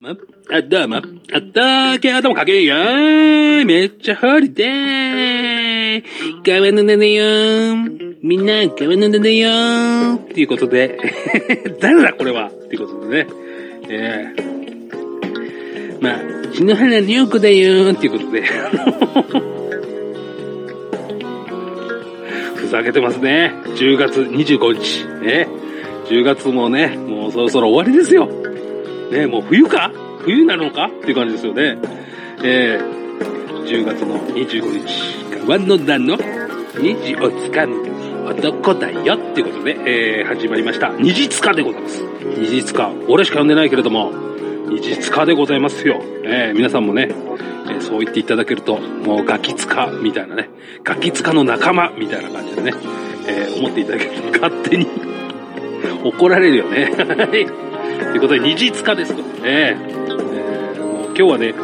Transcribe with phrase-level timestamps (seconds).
[0.00, 0.94] ま、あ、どうも。
[0.96, 1.02] あっ
[1.52, 6.04] たーけ頭かけよーめっちゃホリデー
[6.44, 7.74] 川のだよ
[8.22, 11.00] みんな川のだよっていうことで、
[11.82, 13.30] 誰だこれはっていうことでね。
[13.88, 16.20] えー、まあ、
[16.54, 18.44] 篠原涼子だよっていうことで。
[22.54, 23.52] ふざけてますね。
[23.74, 25.04] 10月25日。
[25.26, 25.48] ね。
[26.08, 28.47] 10月もね、もうそろそろ終わりですよ。
[29.10, 29.90] ね、もう冬か？
[30.24, 30.86] 冬なのか？
[30.86, 31.78] っていう感じですよね。
[32.42, 36.16] えー、10月の25日、川の田の
[36.80, 37.88] 虹をつかむ
[38.28, 40.90] 男だよっていうことで、えー、始まりました。
[40.98, 42.02] 虹つかでございます。
[42.38, 42.92] 虹つか。
[43.08, 44.12] 俺しか呼んでないけれども、
[44.68, 46.02] 虹つかでございますよ。
[46.24, 47.08] えー、皆さんもね、
[47.70, 50.50] え、そう言っていただけると、もうガキつかみたいなね、
[50.84, 52.74] ガキつかの仲間みたいな感じでね、
[53.26, 54.86] えー、思っていただけると勝手に
[56.04, 56.92] 怒られるよね。
[57.98, 59.22] ということで、虹つかですと。
[59.44, 59.98] えー、
[60.34, 61.54] えー、もう今日はね、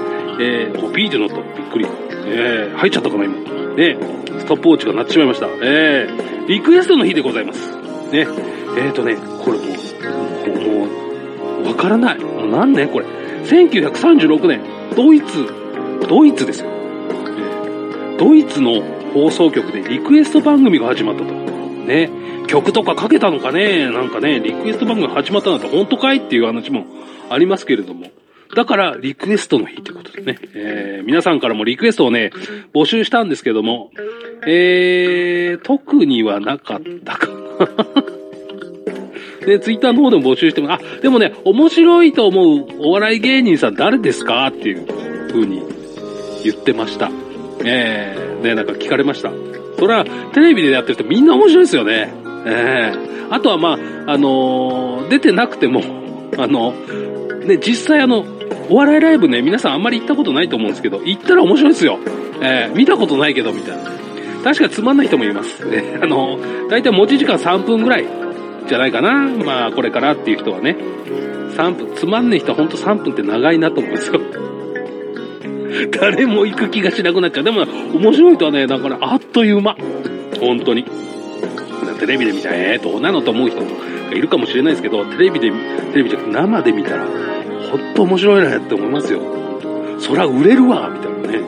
[0.40, 1.36] えー、ピーで乗った。
[1.36, 1.86] びっくり。
[2.26, 3.34] えー、入っちゃったかな、今。
[3.76, 3.98] ね、
[4.38, 5.46] ストップウォッチが鳴ってしまいました。
[5.62, 7.70] えー、リクエストの日でございます。
[8.12, 9.64] ね、えーとね、これも
[10.46, 12.18] う、もう、わからない。
[12.18, 13.06] もう何年これ。
[13.44, 14.60] 1936年、
[14.96, 15.46] ドイツ、
[16.08, 16.70] ドイツですよ。
[18.18, 18.82] ドイツの
[19.12, 21.43] 放送局でリクエスト番組が始まったと。
[21.84, 22.10] ね。
[22.46, 26.84] 曲とかかけたのかねなんかね、リクエスト番組始まったなんて本当かいっていう話も
[27.30, 28.10] ありますけれども。
[28.54, 30.38] だから、リクエストの日ということですね。
[30.54, 32.30] えー、皆さんからもリクエストをね、
[32.72, 33.90] 募集したんですけども、
[34.46, 37.36] えー、特にはなかったかな。
[39.46, 44.86] で、 ツイッターの方でも募集しても、あ、でもね、面白いと思うお笑い芸人さん誰ですかっていう
[45.30, 45.62] 風に
[46.44, 47.10] 言ってました。
[47.64, 49.32] えー、ね、なんか聞かれました。
[49.78, 52.12] それは、テレビでやってる人みんな面白いですよね。
[52.46, 55.82] ええー、あとはまあ、あのー、出てなくても、
[56.38, 56.72] あの、
[57.46, 58.24] ね、実際あの、
[58.70, 61.98] お笑いライブね、皆さんあんまり行ったことないと思うんですけど、行ったら面白いですよ。
[62.40, 63.84] えー、見たことないけど、みたいな。
[64.44, 65.66] 確かつまんない人もいます。
[65.66, 66.38] ね、あの、
[66.68, 68.06] 大体持ち時間3分ぐらい
[68.66, 69.28] じゃないかな。
[69.44, 70.76] まあ、これからっていう人はね。
[71.56, 74.20] 3分、つまんない人はほんと3分って長いなと思うんですよ。
[75.86, 77.44] 誰も行く気がしなくなっちゃう。
[77.44, 79.76] でも、面白いとはね、だからあっという間。
[80.40, 80.84] 本当に。
[81.98, 83.66] テレビで見たら、えー、どうなのと思う人が
[84.12, 85.50] いるかもしれないですけど、テレビで、
[85.92, 87.06] テレビじゃ生で見たら、
[87.70, 89.20] ほんと面白いなって思いますよ。
[89.98, 91.44] そら売れるわ、みたいなね。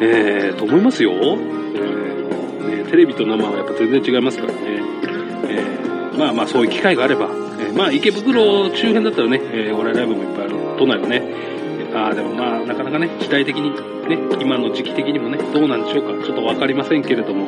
[0.00, 1.12] えー、と思いますよ。
[1.12, 4.58] えー、ね、テレビと生はやっぱ全然違いますからね。
[5.46, 7.28] えー、まあまあそういう機会があれば、
[7.60, 10.54] えー、まあ池袋周辺だったらね、えー、お笑いライブもいっぱいある。
[10.78, 11.22] 都内はね。
[12.04, 16.22] ああ、でもまあ、なかなかね、時代的に、ね、今の時期的にもね、どうなんでしょうか。
[16.22, 17.46] ちょっとわかりませんけれども、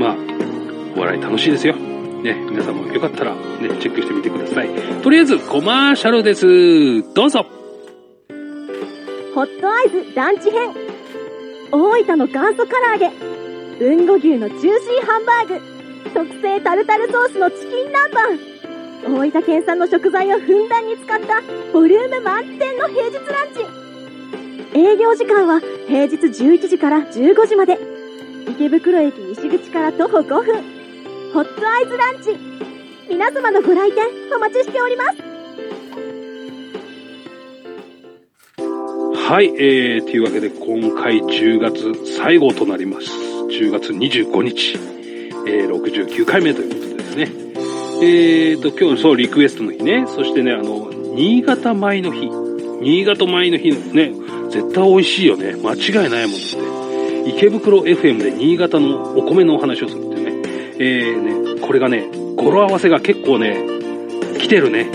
[0.00, 0.16] まあ、
[0.96, 1.74] お笑い楽しいですよ。
[1.74, 3.40] ね、皆さんもよかったらね、
[3.78, 4.68] チェックしてみてください。
[5.02, 7.14] とりあえず、コマーシャルです。
[7.14, 7.46] どうぞ
[9.36, 10.74] ホットアイズランチ編。
[11.70, 13.12] 大分の元祖唐揚げ。
[13.78, 15.60] 豊後牛のジューシーハンバーグ。
[16.12, 18.57] 特製タルタルソースのチキン南蛮。
[19.08, 21.40] 大分県産の食材をふんだんに使った
[21.72, 24.78] ボリューム満点の平日ランチ。
[24.78, 27.78] 営業時間は平日11時から15時まで。
[28.48, 30.78] 池袋駅西口から徒歩5分。
[31.32, 32.36] ホットアイズランチ
[33.10, 34.04] 皆様のご来店
[34.34, 35.38] お待ちしております
[39.28, 43.10] はい、えー、というわけで今回10月最後となります。
[43.10, 44.78] 10月25日、
[45.46, 47.47] えー、69回目ということでですね。
[48.00, 52.30] えーと、今日そうリクエストの日ね、そしてね、あの、新潟米の日。
[52.80, 54.12] 新潟米の日のね、
[54.50, 55.56] 絶対美味しいよね。
[55.56, 57.28] 間違いないもんって。
[57.28, 60.42] 池袋 FM で新潟のお米のお話をするってね。
[60.78, 63.58] えーね、これがね、語呂合わせが結構ね、
[64.38, 64.86] 来てるね。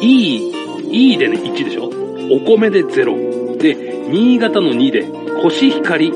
[0.00, 0.52] いい、
[0.90, 1.90] いいでね、1でしょ
[2.34, 3.58] お米で0。
[3.58, 3.74] で、
[4.08, 5.04] 新潟の2で、
[5.42, 6.12] コシヒカリ。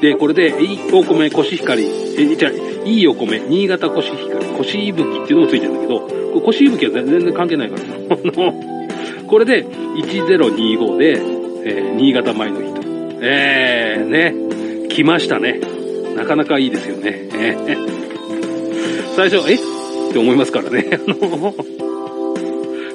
[0.00, 1.86] で、これで、いいお米、コシヒカリ。
[2.18, 2.50] え、じゃ
[2.84, 7.82] いいお米、新潟コシヒカリ、コシイブキっていうのもついてるんだけど、コシイブキは全然関係ないから。
[9.26, 11.20] これで、1025で、
[11.64, 12.82] えー、新潟米の日と。
[13.20, 15.60] えー、ね、来ましたね。
[16.16, 17.28] なかなかいいですよね。
[19.16, 19.54] 最初、え？
[19.54, 20.90] って思いますからね。
[20.98, 21.54] あの、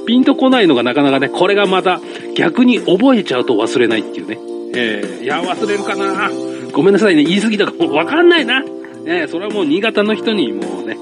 [0.05, 2.01] ピンとこないのがなかなかね、これがまた
[2.35, 4.37] 逆に覚えちゃうと忘れないっていうね。
[4.75, 6.31] えー、いや、忘れるかな
[6.71, 8.63] ごめんなさいね、言い過ぎたかもわかんないな。
[9.05, 10.97] えー、それはもう新潟の人にもうね、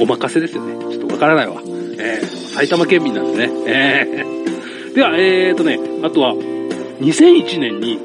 [0.00, 0.78] お任せですよね。
[0.92, 1.60] ちょっとわからないわ。
[1.98, 3.52] えー、埼玉県民なんでね。
[3.66, 7.98] えー、では、えーとね、あとは、2001年に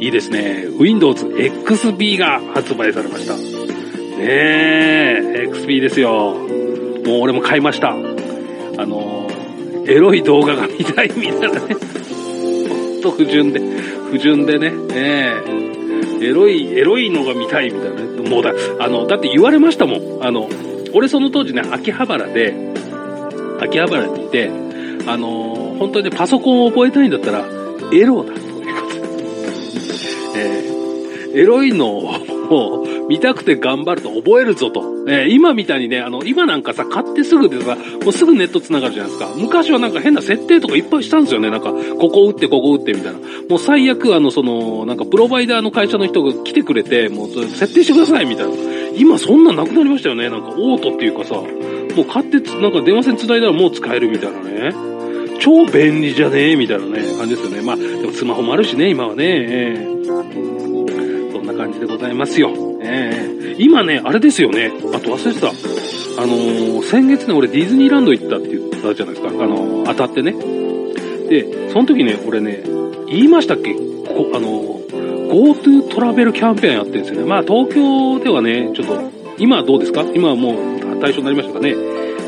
[0.00, 0.66] いいですね。
[0.78, 3.36] Windows XP が発売されました。
[3.36, 3.42] ね
[4.20, 6.34] え、XP ですよ。
[7.04, 7.90] もう俺も買いました。
[7.90, 7.94] あ
[8.86, 9.28] の、
[9.86, 11.74] エロい動画が見たいみたいなね。
[12.68, 13.60] ほんと不純で、
[14.10, 15.58] 不純でね、ええ
[16.20, 18.17] エロい、エロいのが見たいみたいなね。
[18.28, 20.24] もうだ、あの、だって言われましたもん。
[20.24, 20.48] あの、
[20.94, 22.54] 俺その当時ね、秋葉原で、
[23.60, 24.50] 秋葉原にいて、
[25.06, 27.44] あの本当にね、パソコンを覚えたいんだったら、
[27.92, 29.00] エロだということで。
[30.36, 30.78] えー
[31.34, 34.82] エロいのを見たくて頑張ると覚えるぞと。
[35.08, 39.30] えー今みたいにね、あの、今なんかさ、買ってすぐでさ、もうすぐネット繋がるじゃないですか。
[39.36, 41.50] 昔はなんか変な設定とかいっぱいしたんですよね。
[41.50, 43.18] なんか、ここ打って、ここ打ってみたいな。
[43.48, 48.52] もう最悪、あの、その、なんか、プロバイダーの会社の人が来てくれて、もう、設定してくださいみたいな。
[48.96, 50.28] 今そんななくなりましたよね。
[50.28, 54.74] なんか、オートっていうかさ、もう買って、なんか電話線繋いだらもう使えるみたいなね。
[55.40, 57.62] 超便利じゃねえみたいなね、感じですよね。
[57.62, 59.24] まあ、でもスマホもあるしね、今はね。
[59.24, 59.98] ええ
[61.32, 62.67] そんな感じでございますよ。
[62.80, 64.70] ええ今ね、あれですよね。
[64.94, 65.48] あと忘れてた。
[65.48, 69.28] あのー先月ね、俺ディズニーランド行ったって言ったじゃないですか。
[69.28, 70.32] あのー当たってね。
[71.28, 72.62] で、その時ね、俺ね、
[73.06, 73.74] 言いましたっけ？
[73.74, 77.26] こあのー GoTo トラベルキャンペーンやってるんですよね。
[77.28, 80.04] まあ、東京ではね、ちょっと、今はどうですか？
[80.14, 81.74] 今はもう対象になりましたかね？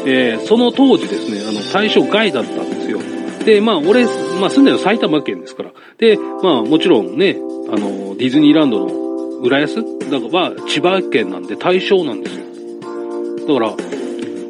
[0.06, 2.98] えーその当時ですね、あの、対象外だったんですよ。
[3.44, 4.04] で、まあ、俺、
[4.38, 5.72] まあ、住んでるの埼玉県ですから。
[5.96, 7.38] で、まあ、もちろんね、
[7.72, 9.09] あの、ディズニーランドの
[9.42, 9.76] 浦安？
[10.10, 12.44] だからは千葉県なんで対象なんですよ。
[13.48, 13.68] だから、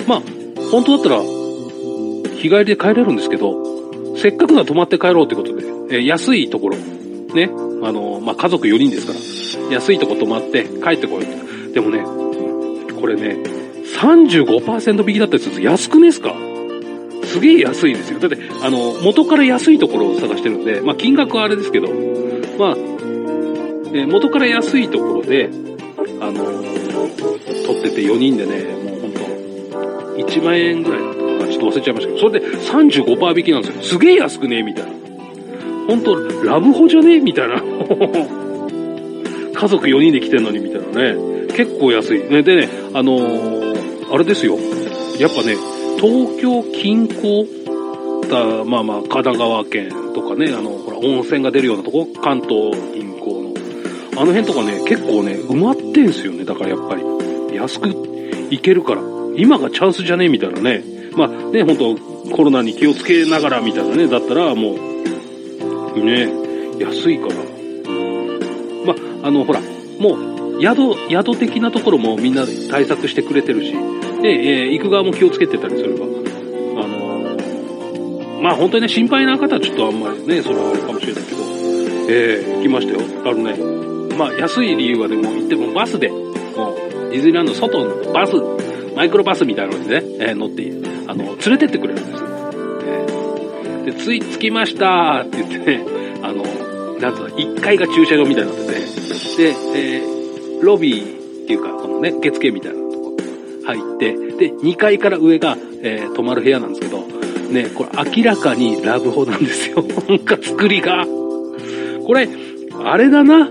[0.07, 0.23] まあ、
[0.71, 1.23] 本当だったら、
[2.37, 7.51] 日帰りで帰れるんですけど、せっかくなら泊まって帰ろうってことで、えー安いところ、ね、
[7.83, 9.13] あの、まあ、家族4人ですか
[9.69, 11.75] ら、安いとこ泊まって帰ってこいって。
[11.75, 12.05] でもね、
[13.01, 13.39] これね、
[14.01, 16.35] 35%引きだったりすると安くねえすか？
[17.25, 18.19] すげえ安いですよ。
[18.19, 21.89] だって、あの、元から安いところを探してるんで、まあ、金額はあれですけど、
[22.59, 22.77] まあ、
[23.93, 25.51] えー元から安いところで、
[26.21, 26.71] あのー
[27.67, 29.21] 取ってて4人でね、もうほんと、
[30.27, 31.53] 1万円ぐらいだったかな。
[31.53, 33.83] ちょっと忘れちゃいましたけど、それで35%引きなんですよ。
[33.83, 34.91] すげえ安くねえみたいな。
[35.87, 37.63] ほんと、ラブホじゃねえみたいな。
[39.55, 41.47] 家族4人で来てんのにみたいなね。
[41.57, 42.21] 結構安い。
[42.29, 43.81] ね、でね、あのー
[44.13, 44.59] あれですよ。
[45.21, 45.55] やっぱね、
[46.01, 53.40] 東京近郊だ、まあまあ、神奈川県とかね、あの、ほら、温泉が出るようなとこ、関東近郊。
[54.21, 56.45] あの辺とかね、結構ね、埋まってんすよね。
[56.45, 57.57] だからやっぱり。
[57.57, 57.89] 安く
[58.51, 59.03] 行けるから。
[59.37, 60.85] 今がチャンスじゃねえみたいなね。
[61.17, 61.97] まあね、本当
[62.37, 66.29] コロナに気をつけながらみたいなね、だったらもう、ね、
[66.79, 67.35] 安いから。
[68.85, 69.61] まあ、あの、ほら、
[69.99, 81.39] もう、宿、宿的なところもみんなで対策してくれてるし、で、えー行く側も気をつけてたりすれば、あのまあ本当にね、心配な方はちょっとあんまりね、それはあれかもしれないけど、
[82.11, 83.01] えー行きましたよ。
[83.25, 83.90] あのね、
[84.21, 86.77] まあ安い理由はでも行ってもバスで、もう
[87.11, 88.35] ディズニーランド外のバス、
[88.95, 90.71] マイクロバスみたいなのでね、えー乗って、
[91.09, 92.19] あの、連れてってくれるんですよ。
[92.85, 95.85] えーで、つい、着きましたって言ってね、
[96.23, 96.43] あの、
[96.99, 98.75] なんと1階が駐車場みたいになってて、
[99.39, 103.17] で、えーロビーっていうか、このね、受付みたいなとこ
[103.65, 107.07] 入って、で、2階から上が、えー泊まる部屋なんですけど、
[107.51, 109.83] ね、これ明らかにラブホなんですよ。
[110.07, 111.07] なんか作りが。
[112.05, 112.29] これ、
[112.85, 113.49] あれだな。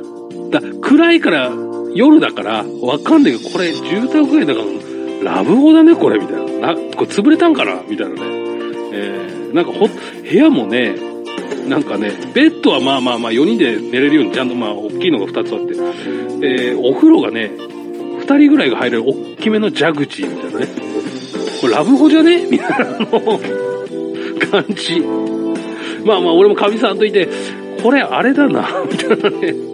[0.49, 1.51] だ暗いから、
[1.95, 4.61] 夜だから、わかんないけど、これ住宅街だか
[5.23, 6.73] ら、ラブホだね、これ、みたいな。
[6.73, 7.81] な、これ潰れたんかな？
[7.87, 8.21] みたいなね。
[8.91, 10.95] えー、なんかほ、部屋もね、
[11.67, 17.51] なんかね、ベッドはまあまあまあ4人で寝れるようにちゃんとまあ大きいのが2つあって、えー、お風呂がね、
[18.21, 20.67] 2人ぐらいが入れる大きめのジャグジーみたいなね。
[21.61, 22.45] これラブホじゃね？
[22.49, 23.39] みたいなの
[24.51, 24.99] 感じ。
[26.05, 27.27] まあまあ俺もかみさんといて、
[27.83, 29.68] これあれだな、みたいなね。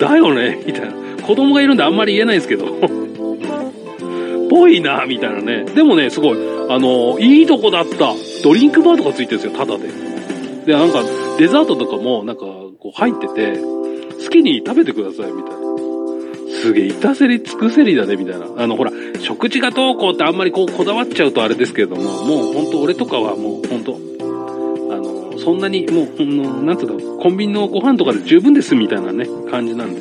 [0.00, 0.60] だよね？
[0.66, 1.22] みたいな。
[1.22, 2.66] 子供がいるんであんまり言えないですけど。
[4.50, 5.64] ぽいな、みたいなね。
[5.64, 6.38] でもね、すごい、
[6.68, 8.14] あの、いいとこだった。
[8.42, 9.88] ドリンクバーとかついてるんですよ、タダで。
[10.66, 11.04] で、なんか、
[11.38, 12.46] デザートとかも、なんか、
[12.80, 15.60] こう入ってて、好きに食べてください、みたいな。
[16.62, 18.46] すげえ、いたせり尽くせりだね、みたいな。
[18.56, 24.09] あの、ほら、食事がどうこうってあんまりこう、こだわっちゃうとあれですけれども、もう本当俺とかはもう本当あの、
[25.42, 30.00] そんなに、もう、ほんの、なんつうの、コンビニのご飯とかで十分です、みたいなね、感じなんで。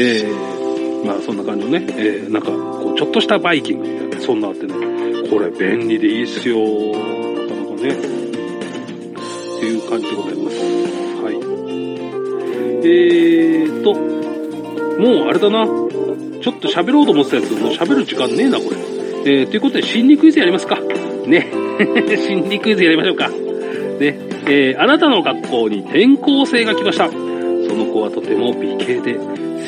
[0.00, 4.74] えー、まあそんな感じのね、えー、なんか、こう、ちょっとしたバイキングみたいな、そんなあってね、
[5.28, 7.88] これ便利でいいっすよ、なかなかね。
[7.88, 10.56] っていう感じでございます。
[11.24, 11.34] はい。
[12.84, 13.94] えーと、
[15.02, 15.66] もうあれだな。
[16.40, 18.76] ちょっと喋ろうと思ってたやつ、もう喋る時間ねえな、これ。
[19.24, 20.78] えー、ということで、心理クイズやりますか。
[21.26, 21.48] ね。
[22.28, 23.28] 心理クイズやりましょうか。
[23.98, 24.27] ね。
[24.50, 27.10] えー、あなたの学校に転校生が来ました。
[27.10, 29.18] その子はとても美形で、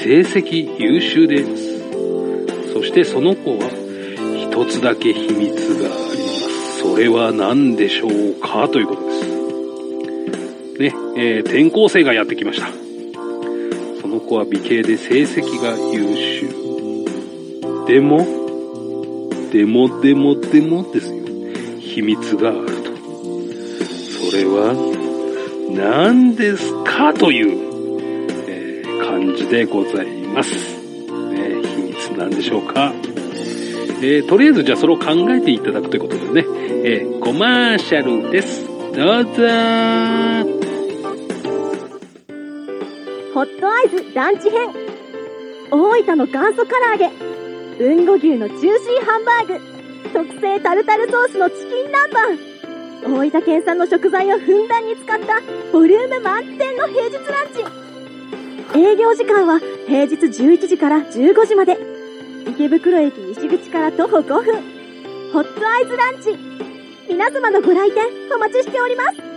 [0.03, 1.81] 成績優秀です。
[2.73, 3.69] そしてその子は、
[4.39, 6.79] 一つだけ秘密があります。
[6.81, 8.69] それは何でしょうか？
[8.69, 9.21] ということです。
[10.79, 12.69] ね、えー転校生がやってきました。
[14.01, 16.49] その子は美形で成績が優秀。
[17.87, 18.27] でも、
[19.53, 21.21] でもでもでもですよ。
[21.81, 22.80] 秘密がある。
[24.31, 24.75] それは
[25.73, 27.49] 何ですかという、
[28.47, 30.55] えー感じでございます。
[30.55, 32.93] ね、秘密なんでしょうか。
[34.03, 36.47] えーとりあえずじゃあそれを考えていただくということでね、
[36.85, 38.65] えーコマーシャルです。
[38.67, 39.33] どうぞ
[43.35, 44.69] ホットアイズランチ編
[45.73, 47.11] 大分の元祖唐揚げ
[47.85, 49.61] 豊後牛のジューシーハンバーグ
[50.13, 52.50] 特製タルタルソースのチキン南蛮
[53.02, 55.40] 大分県産の食材をふんだんに使った
[55.73, 57.49] ボリューム満点の平日ラン
[58.73, 61.78] チ営業時間は平日11時から15時まで
[62.47, 64.45] 池袋駅西口から徒歩5分
[65.33, 66.37] ホットアイズランチ
[67.09, 68.04] 皆様のご来店
[68.35, 69.30] お待ちしております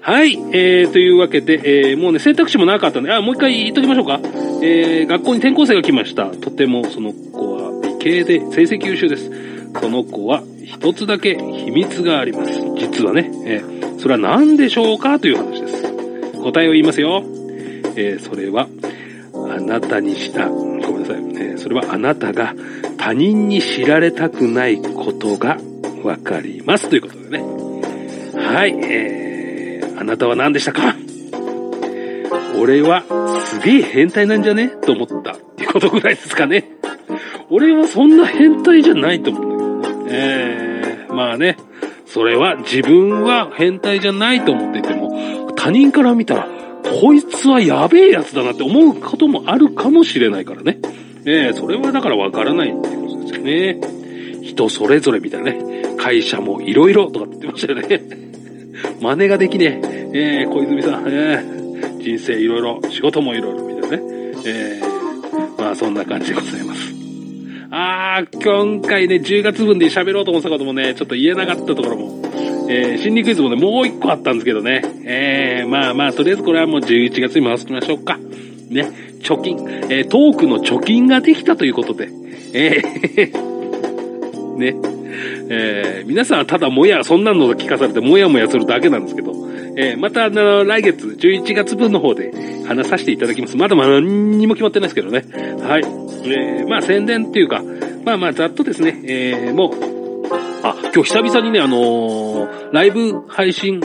[0.00, 4.20] はい、えー、というわけで、えー、もうね、選択肢もなかったんで、あ、もう一回言っときましょうか。
[4.62, 6.30] えー、学校に転校生が来ました。
[6.30, 9.30] とてもその子は美形で成績優秀です。
[9.78, 12.60] その子は一つだけ秘密があります。
[12.76, 15.92] 実はね、えー、それは何でしょうかという話です。
[16.42, 17.24] 答えを言いますよ。
[17.96, 18.68] えー、それは、
[19.34, 22.54] あなたにした、ごめんなさい、えそれはあなたが
[22.98, 25.58] 他人に知られたくないことが
[26.04, 26.90] わかります。
[26.90, 27.42] ということでね。
[28.34, 30.94] はい、えー、あなたは何でしたか？
[32.60, 33.04] 俺は
[33.46, 34.68] すげえ変態なんじゃね？
[34.68, 36.64] と思ったってことぐらいですかね。
[37.50, 39.47] 俺はそんな変態じゃないと思う。
[40.10, 41.56] えー、まあね、
[42.06, 46.48] それは自分は変態じゃないと思っていても、他人から見たら、
[47.00, 50.78] こいつはやべえやつだなって思うこともあるかもしれないからね。
[51.26, 53.80] えー、それはだからわからないっていうことですよね。
[54.42, 55.96] 人それぞれみたいなね。
[55.98, 58.00] 会社もいろいろとかって言ってましたよね。
[59.00, 60.10] 真似ができねえ。
[60.14, 64.02] えー、小泉さん、えー、人生いろいろ、仕事もいろいろみたいなね。
[64.46, 66.97] えー、まあそんな感じでございます。
[67.70, 72.22] あー、今回ね、10月分で喋ろうと思ったこともね、ちょっと言えなかったところも、
[72.68, 74.82] えー、心理クイズもね、もう一個あったんですけどね。
[75.04, 78.16] えー、まあまあ、とりあえずこれはもう11月に回してみましょうか。
[78.70, 78.90] ね、
[79.22, 79.58] 貯金、
[79.90, 82.08] えー、トークの貯金ができたということで、
[82.54, 84.74] えー、ね、
[85.50, 89.32] えー皆さんはただもや、そんなの聞かされてもやもやするだけなんですけど、
[89.80, 92.32] えーまたあの、来月、11月分の方で
[92.66, 93.56] 話させていただきます。
[93.56, 95.24] まだまだ何にも決まってないですけどね。
[95.62, 95.82] はい。
[96.24, 97.62] えーまあ宣伝っていうか、
[98.04, 100.26] まあまあざっとですね、えーもう、
[100.64, 103.80] あ、今日久々にね、あのーライブ配信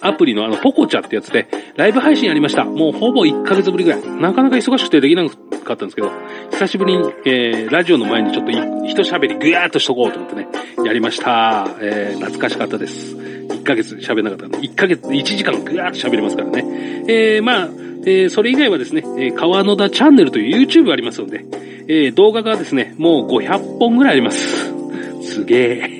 [0.00, 2.64] アプリのあの、ポコチャってやつで、ライブ配信やりました。
[2.64, 4.02] もうほぼ1ヶ月ぶりぐらい。
[4.20, 6.10] なかなか忙しくてできなかったんですけど、
[6.52, 10.48] 久しぶりに、えー、ラジオの前にちょっと一喋りぐやーっとしとこうと思ってね、
[10.84, 11.66] やりました。
[11.80, 13.37] えー、懐かしかったです。
[13.48, 16.64] 1ヶ月喋んなかったんで、1ヶ月、1時間ぐやーっと喋りますからね。
[17.08, 17.68] えー、まあ、
[18.04, 21.44] えー、それ以外はですね、え、川野田チャンネルという YouTube がありますので、
[21.88, 24.72] えー、動画がですね、もう500本ぐらいあります。
[25.22, 25.98] すげえ。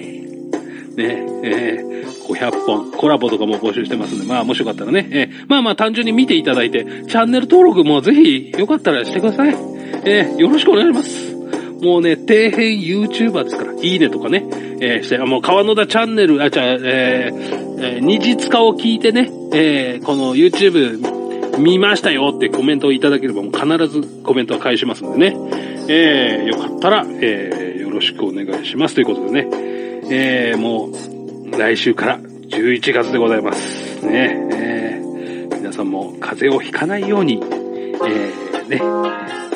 [0.96, 9.54] ね、えー、500本、コラボとかも募集してますんで、まあ、もしよかったらね、えーまあまあ、単純に見ていただいて、チャンネル登録もぜひ、よかったらしてください。
[10.04, 11.27] えーよろしくお願いします。
[11.80, 14.44] もうね、底辺 YouTuber ですから、いいねとかね、
[14.80, 25.36] えーして、もう、川野田チャンネル、あ、じゃあ、えーえー二実化を聞いてね、えーこの YouTube 見ましたよってコメントをいただければ、もう必ずコメントは返しますんでね、
[25.88, 29.48] えーよかったら、えーよろしくお願いしますということでね、
[30.10, 34.04] えーもう、来週から11月でございます。
[34.04, 38.76] ね、えー皆さんも風邪をひかないように、えーね、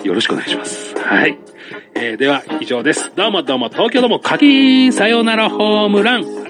[0.04, 0.94] よろしくお願いします。
[0.98, 1.38] はい。
[1.94, 3.12] えーでは、以上です。
[3.14, 6.41] どうもどうも、東京どうも、かきさよならホームラン。